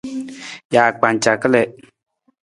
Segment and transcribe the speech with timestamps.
[0.71, 1.69] Jaakpanca kalii.